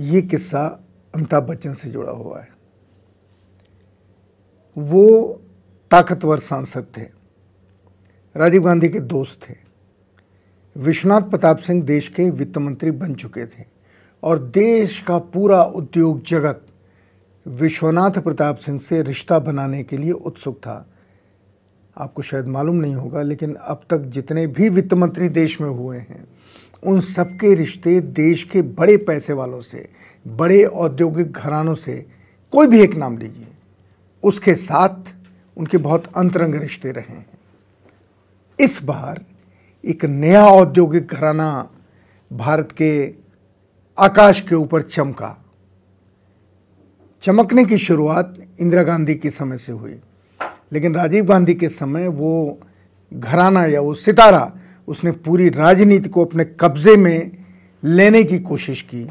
[0.00, 0.64] ये किस्सा
[1.14, 2.48] अमिताभ बच्चन से जुड़ा हुआ है।
[4.76, 5.40] वो
[5.90, 7.02] ताकतवर सांसद थे,
[8.34, 9.54] राजीव गांधी के दोस्त थे,
[10.76, 13.64] विश्वनाथ प्रताप सिंह देश के वित्त मंत्री बन चुके थे
[14.22, 16.66] और देश का पूरा उद्योग जगत
[17.46, 20.86] विश्वनाथ प्रताप सिंह से रिश्ता बनाने के लिए उत्सुक था।
[21.96, 25.98] आपको शायद मालूम नहीं होगा, लेकिन अब तक जितने भी वित्त मंत्री देश में हुए
[25.98, 26.24] हैं,
[26.82, 29.88] उन सबके रिश्ते देश के बड़े पैसे वालों से
[30.26, 31.94] बड़े औद्योगिक घरानों से
[32.52, 33.46] कोई भी एक नाम लीजिए,
[34.22, 35.14] उसके साथ
[35.56, 37.26] उनके बहुत अंतरंग रिश्ते रहे हैं।
[38.58, 39.20] इस बार
[39.84, 41.68] एक नया औद्योगिक घराना
[42.30, 42.92] भारत के
[43.98, 45.36] आकाश के ऊपर चमका।
[47.22, 49.94] चमकने की शुरुआत इंदिरा गांधी के समय से हुई,
[50.72, 52.58] लेकिन राजीव गांधी के समय वो
[53.12, 54.52] घराना या वो सितारा
[54.88, 57.30] उसने पूरी राजनीति को अपने कब्जे में
[57.82, 59.06] लेने की कोशिश की।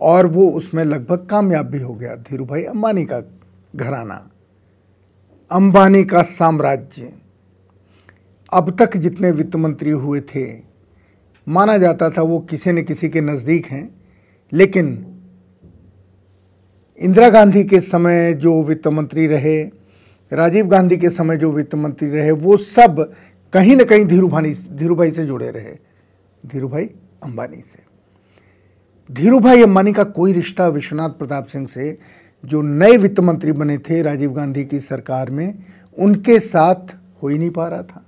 [0.00, 3.20] और वो उसमें लगभग कामयाब भी हो गया। धीरू भाई, अंबानी का
[3.76, 4.28] घराना,
[5.50, 7.12] अंबानी का साम्राज्य।
[8.52, 10.46] अब तक जितने वित्त मंत्री हुए थे,
[11.46, 13.88] माना जाता था वो किसी न किसी के नज़दीक हैं,
[14.52, 14.86] लेकिन
[17.00, 19.62] इंदिरा गांधी के समय जो वित्त मंत्री रहे,
[20.32, 23.12] राजीव गांधी के समय जो वित्त मंत्री रहे, वो सब
[23.52, 25.76] कहीं ना कहीं धीरू भाई धीरू भाई से जुड़े रहे।
[26.46, 26.84] धीरू भाई,
[27.24, 27.87] अंबानी से।
[29.10, 31.98] धीरू भाई अंबानी का कोई रिश्ता विश्वनाथ प्रताप सिंह से,
[32.44, 35.54] जो नए वित्त मंत्री बने थे राजीव गांधी की सरकार में,
[35.98, 38.04] उनके साथ हो ही नहीं पा रहा था।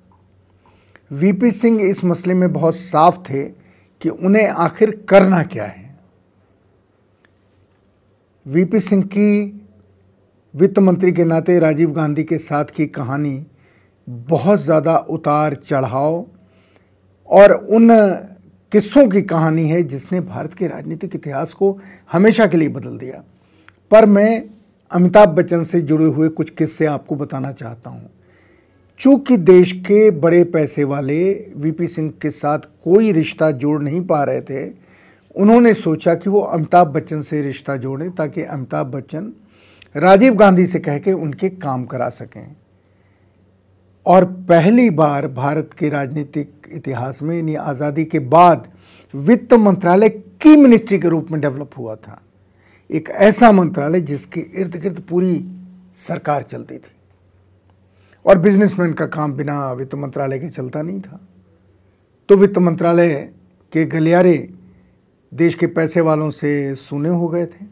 [1.11, 3.43] वीपी सिंह इस मसले में बहुत साफ़ थे
[4.01, 5.99] कि उन्हें आखिर करना क्या है।
[8.47, 9.63] वीपी सिंह की
[10.55, 13.47] वित्त मंत्री के नाते राजीव गांधी के साथ की कहानी
[14.09, 16.25] बहुत ज़्यादा उतार चढ़ाव
[17.29, 17.89] और उन
[18.73, 21.79] किस्सों की कहानी है जिसने भारत के राजनीतिक इतिहास को
[22.13, 23.23] हमेशा के लिए बदल दिया।
[23.91, 24.43] पर मैं
[24.91, 28.11] अमिताभ बच्चन से जुड़े हुए कुछ किस्से आपको बताना चाहता हूँ।
[29.01, 34.23] चूँकि देश के बड़े पैसे वाले वीपी सिंह के साथ कोई रिश्ता जोड़ नहीं पा
[34.25, 34.69] रहे थे,
[35.35, 39.33] उन्होंने सोचा कि वो अमिताभ बच्चन से रिश्ता जोड़ें ताकि अमिताभ बच्चन
[39.95, 42.57] राजीव गांधी से कह के उनके काम करा सकें।
[44.11, 48.69] और पहली बार भारत के राजनीतिक इतिहास में, यानी आज़ादी के बाद,
[49.15, 52.23] वित्त मंत्रालय की मिनिस्ट्री के रूप में डेवलप हुआ था।
[52.91, 55.45] एक ऐसा मंत्रालय जिसके इर्द गिर्द पूरी
[55.99, 56.93] सरकार चलती थी।
[58.27, 61.21] और बिजनेसमैन का काम बिना वित्त मंत्रालय के चलता नहीं था।
[62.29, 63.33] तो वित्त मंत्रालय
[63.73, 64.51] के गलियारे
[65.35, 67.65] देश के पैसे वालों से सुने हो गए थे।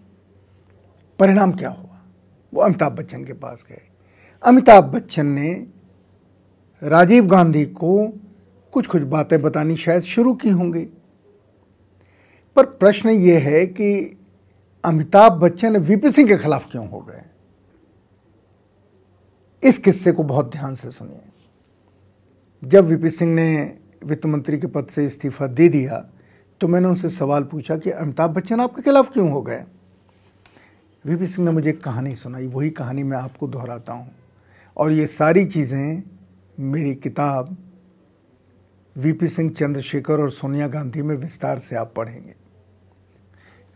[1.19, 2.00] परिणाम क्या हुआ?
[2.54, 3.82] वो अमिताभ बच्चन के पास गए।
[4.43, 5.66] अमिताभ बच्चन ने
[6.83, 8.06] राजीव गांधी को
[8.72, 10.84] कुछ कुछ बातें बतानी शायद शुरू की होंगी।
[12.56, 14.19] पर प्रश्न ये है कि
[14.84, 17.22] अमिताभ बच्चन वीपी सिंह के खिलाफ क्यों हो गए?
[19.62, 21.21] इस किस्से को बहुत ध्यान से सुनिए।
[22.62, 26.05] जब वीपी सिंह ने वित्त मंत्री के पद से इस्तीफा दे दिया
[26.60, 29.65] तो मैंने उनसे सवाल पूछा कि अमिताभ बच्चन आपके खिलाफ क्यों हो गए?
[31.05, 34.10] वीपी सिंह ने मुझे एक कहानी सुनाई, वही कहानी मैं आपको दोहराता हूँ।
[34.77, 36.03] और ये सारी चीज़ें
[36.61, 37.57] मेरी किताब
[38.97, 42.35] वीपी सिंह चंद्रशेखर और सोनिया गांधी में विस्तार से आप पढ़ेंगे।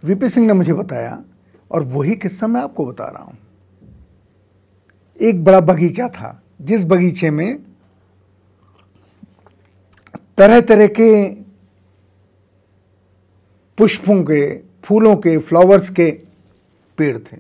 [0.04, 1.25] वीपी सिंह ने मुझे बताया
[1.70, 3.38] और वही किस्सा मैं आपको बता रहा हूँ।
[5.20, 7.59] एक बड़ा बगीचा था, जिस बगीचे में
[10.38, 11.31] तरह तरह के
[13.78, 16.10] पुष्पों के, फूलों के फ्लावर्स के
[16.99, 17.38] पेड़ थे।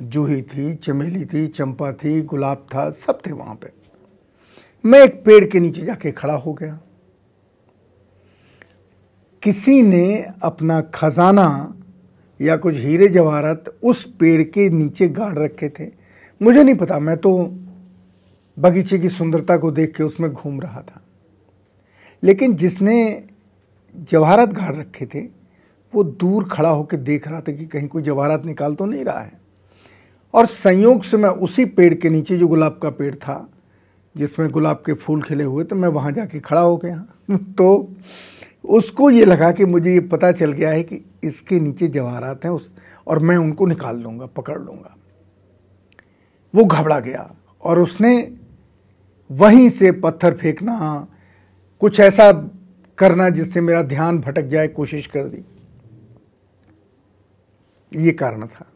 [0.00, 3.81] जूही थी, चमेली थी, चंपा थी, गुलाब था, सब थे वहाँ पे।
[4.86, 6.80] मैं एक पेड़ के नीचे जाके खड़ा हो गया।
[9.42, 11.76] किसी ने अपना खजाना
[12.40, 15.90] या कुछ हीरे जवाहरत उस पेड़ के नीचे गाड़ रखे थे।
[16.42, 17.58] मुझे नहीं पता, मैं तो
[18.58, 21.02] बगीचे की सुंदरता को देख के उसमें घूम रहा था।
[22.22, 23.24] लेकिन जिसने
[23.96, 25.20] जवाहरात गाड़ रखे थे,
[25.94, 29.20] वो दूर खड़ा होकर देख रहा था कि कहीं कोई जवाहरात निकाल तो नहीं रहा
[29.20, 29.40] है।
[30.34, 33.51] और संयोग से मैं उसी पेड़ के नीचे, जो गुलाब का पेड़ था
[34.16, 37.06] जिसमें गुलाब के फूल खिले हुए तो मैं वहाँ जाके खड़ा हो गया।
[37.36, 37.92] तो
[38.64, 42.52] उसको ये लगा कि मुझे ये पता चल गया है कि इसके नीचे जवाहरात हैं,
[42.52, 42.74] उस,
[43.06, 44.96] और मैं उनको निकाल लूँगा, पकड़ लूँगा।
[46.54, 48.34] वो घबरा गया, और उसने
[49.30, 51.06] वहीं से पत्थर फेंकना,
[51.80, 52.32] कुछ ऐसा
[52.98, 55.44] करना जिससे मेरा ध्यान भटक जाए, कोशिश कर दी।
[57.96, 58.66] ये कारण था।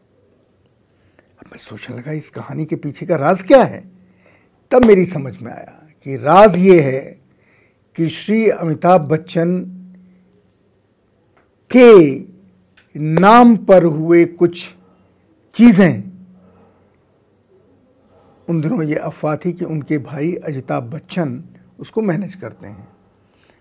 [1.39, 3.96] अब मैं सोचने लगा, इस कहानी के पीछे का राज क्या है?
[4.71, 5.73] तब मेरी समझ में आया
[6.05, 6.99] कि राज ये है
[7.97, 9.59] कि श्री अमिताभ बच्चन
[11.71, 12.13] के
[12.95, 14.65] नाम पर हुए कुछ
[15.55, 16.03] चीज़ें,
[18.47, 21.43] उन दिनों ये अफवाह थी कि उनके भाई अजिताभ बच्चन
[21.79, 22.87] उसको मैनेज करते हैं।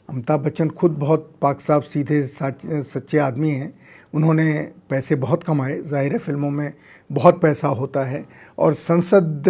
[0.08, 3.72] अमिताभ बच्चन खुद बहुत पाक साफ़ सीधे सच्चे आदमी हैं।
[4.16, 4.52] उन्होंने
[4.90, 6.72] पैसे बहुत कमाए। ज़ाहिर है फ़िल्मों में
[7.10, 8.24] बहुत पैसा होता है
[8.58, 9.48] और संसद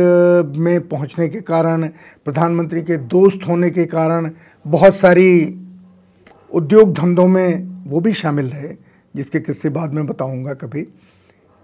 [0.56, 1.86] में पहुँचने के कारण
[2.24, 4.30] प्रधानमंत्री के दोस्त होने के कारण
[4.66, 5.30] बहुत सारी
[6.50, 8.74] उद्योग धंधों में वो भी शामिल रहे
[9.14, 10.82] जिसके किस्से बाद में बताऊँगा कभी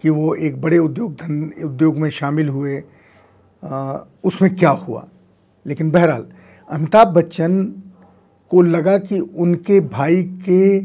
[0.04, 2.82] कि वो एक बड़े उद्योग धन उद्योग में शामिल हुए
[3.62, 5.06] आ, उसमें क्या हुआ।
[5.66, 6.26] लेकिन बहरहाल
[6.68, 7.64] अमिताभ बच्चन
[8.50, 10.78] को लगा कि उनके भाई के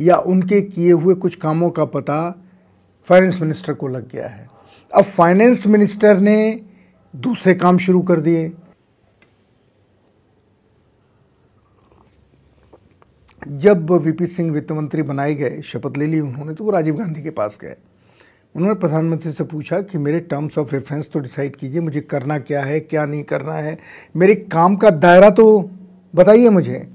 [0.00, 2.46] या उनके किए हुए कुछ कामों का पता
[3.08, 4.48] फाइनेंस मिनिस्टर को लग गया है।
[4.94, 6.60] अब फाइनेंस मिनिस्टर ने
[7.14, 8.52] दूसरे काम शुरू कर दिए।
[13.48, 17.22] जब वीपी सिंह वित्त मंत्री बनाए गए, शपथ ले ली उन्होंने तो वो राजीव गांधी
[17.22, 17.76] के पास गए।
[18.54, 22.62] उन्होंने प्रधानमंत्री से पूछा कि मेरे टर्म्स ऑफ़ रेफरेंस तो डिसाइड कीजिए, मुझे करना क्या
[22.62, 23.78] है, क्या नहीं करना है?
[24.16, 25.70] मेरे काम का दायरा तो
[26.14, 26.88] बताइए मुझे।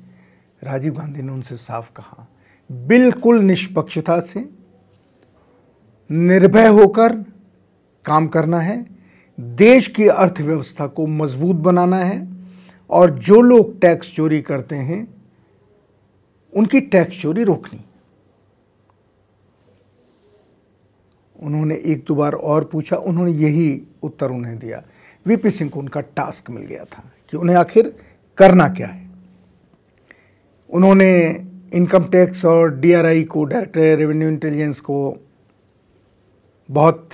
[0.63, 2.27] राजीव गांधी ने उनसे साफ़ कहा
[2.71, 4.50] बिल्कुल निष्पक्षता से
[6.09, 7.13] निर्भय होकर
[8.06, 8.85] काम करना है।
[9.39, 12.27] देश की अर्थव्यवस्था को मज़बूत बनाना है
[12.89, 15.15] और जो लोग टैक्स चोरी करते हैं,
[16.53, 17.79] उनकी टैक्स चोरी रोकनी।
[21.39, 24.83] उन्होंने एक दो बार और पूछा, उन्होंने यही उत्तर उन्हें दिया।
[25.25, 27.94] वीपी सिंह को उनका टास्क मिल गया था कि उन्हें आखिर
[28.38, 29.09] करना क्या है।
[30.69, 31.33] उन्होंने
[31.75, 34.98] इनकम टैक्स और डीआरआई को डायरेक्टर रेवेन्यू इंटेलिजेंस को
[36.69, 37.10] बहुत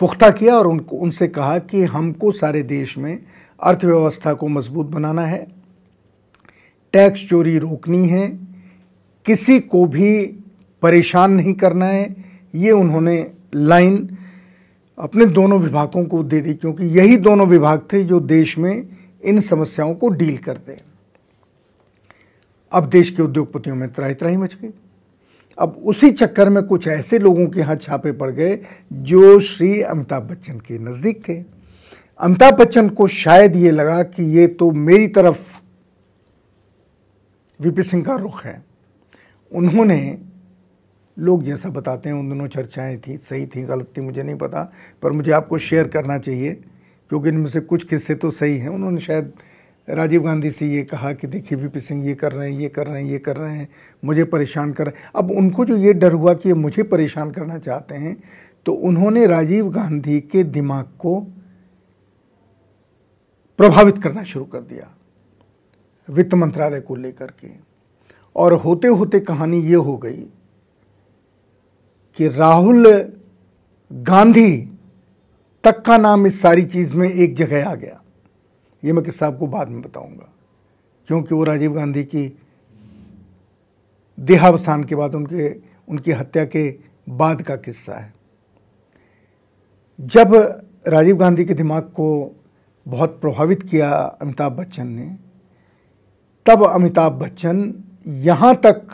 [0.00, 3.18] पुख्ता किया और उनको, उनसे कहा कि हमको सारे देश में
[3.60, 5.46] अर्थव्यवस्था को मज़बूत बनाना है,
[6.94, 8.28] टैक्स चोरी रोकनी है,
[9.26, 10.26] किसी को भी
[10.82, 12.14] परेशान नहीं करना है।
[12.54, 13.16] ये उन्होंने
[13.54, 14.16] लाइन
[14.98, 18.86] अपने दोनों विभागों को दे दी, क्योंकि यही दोनों विभाग थे जो देश में
[19.22, 20.72] इन समस्याओं को डील करते
[22.72, 24.70] अब देश के उद्योगपतियों में त्राही त्राही मच गई।
[25.58, 28.58] अब उसी चक्कर में कुछ ऐसे लोगों के यहाँ छापे पड़ गए,
[28.92, 31.44] जो श्री अमिताभ बच्चन के नज़दीक थे।
[32.20, 35.60] अमिताभ बच्चन को शायद ये लगा कि ये तो मेरी तरफ़
[37.60, 38.62] वीपी सिंह का रुख है।
[39.52, 40.18] उन्होंने,
[41.18, 44.72] लोग जैसा बताते हैं, उन दोनों चर्चाएँ थी, सही थी, गलत थी, मुझे नहीं पता,
[45.02, 46.52] पर मुझे आपको शेयर करना चाहिए,
[47.10, 49.32] क्योंकि इनमें से कुछ किस्से तो सही हैं, उन्होंने शायद
[49.90, 52.86] राजीव गांधी से ये कहा कि देखिए वीपी सिंह ये कर रहे हैं, ये कर
[52.86, 53.68] रहे हैं, ये कर रहे हैं,
[54.02, 57.30] मुझे परेशान कर रहे हैं। अब उनको जो ये डर हुआ कि ये मुझे परेशान
[57.30, 58.16] करना चाहते हैं
[58.66, 61.20] तो उन्होंने राजीव गांधी के दिमाग को
[63.58, 64.90] प्रभावित करना शुरू कर दिया,
[66.08, 67.48] वित्त मंत्रालय को लेकर के।
[68.36, 70.22] और होते होते कहानी ये हो गई
[72.18, 72.86] कि राहुल
[73.90, 74.56] गांधी
[75.64, 78.00] तक का नाम इस सारी चीज़ में एक जगह आ गया।
[78.84, 80.32] ये मैं किस्सा आपको बाद में बताऊँगा।
[81.06, 82.38] क्योंकि वो राजीव गांधी की
[84.20, 85.50] देहावसान के बाद उनके,
[85.88, 88.14] उनकी हत्या के बाद का किस्सा है।
[90.00, 90.34] जब
[90.88, 92.36] राजीव गांधी के दिमाग को
[92.88, 95.16] बहुत प्रभावित किया अमिताभ बच्चन ने,
[96.46, 97.74] तब अमिताभ बच्चन
[98.06, 98.88] यहाँ तक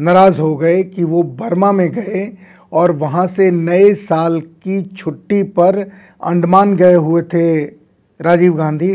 [0.00, 2.38] नाराज़ हो गए कि वो बर्मा में गए
[2.72, 7.77] और वहाँ से नए साल की छुट्टी पर अंडमान गए हुए थे।
[8.20, 8.94] राजीव गांधी,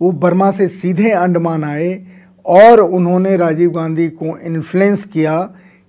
[0.00, 2.06] वो बर्मा से सीधे अंडमान आए
[2.46, 5.40] और उन्होंने राजीव गांधी को इन्फ्लुएंस किया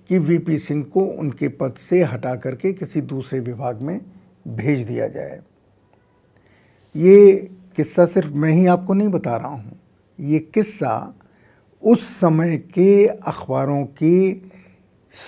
[0.08, 4.00] कि वीपी सिंह को उनके पद से हटा करके किसी दूसरे विभाग में
[4.48, 5.40] भेज दिया जाए।
[6.94, 9.78] ये किस्सा सिर्फ़ मैं ही आपको नहीं बता रहा हूँ।
[10.18, 11.14] ये किस्सा
[11.82, 14.50] उस समय के अखबारों की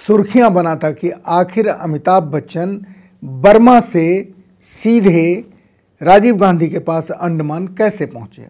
[0.06, 2.80] सुर्खियाँ बना था कि आखिर अमिताभ बच्चन
[3.22, 4.32] बर्मा से
[4.62, 5.44] सीधे
[6.04, 8.48] राजीव गांधी के पास अंडमान कैसे पहुँचे?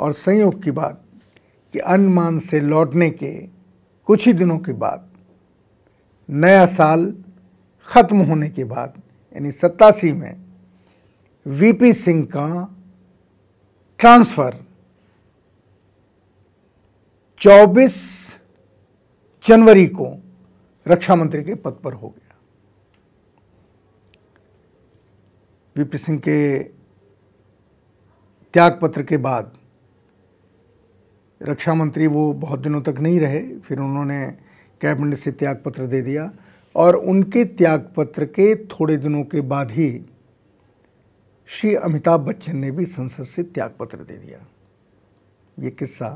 [0.00, 1.02] और संयोग की बात
[1.74, 3.32] कि अंडमान से लौटने के
[4.06, 5.08] कुछ ही दिनों के बाद,
[6.28, 7.14] नया साल
[7.88, 8.92] ख़त्म होने के बाद,
[9.34, 10.36] यानी सत्तासी में
[11.46, 12.76] वीपी सिंह का
[13.98, 14.56] ट्रांसफ़र
[17.40, 17.96] 24
[19.44, 20.16] जनवरी को
[20.86, 22.27] रक्षा मंत्री के पद पर हो गया।
[25.78, 26.58] वीपी सिंह के
[28.54, 29.52] त्याग पत्र के बाद
[31.40, 34.26] रक्षा मंत्री वो बहुत दिनों तक नहीं रहे, फिर उन्होंने
[34.80, 36.30] कैबिनेट से त्याग पत्र दे दिया
[36.74, 39.90] और उनके त्याग पत्र के थोड़े दिनों के बाद ही
[41.48, 44.38] श्री अमिताभ बच्चन ने भी संसद से त्याग पत्र दे दिया।
[45.58, 46.10] ये किस्सा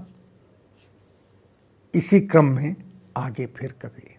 [1.94, 2.74] इसी क्रम में
[3.16, 4.16] आगे फिर कभी।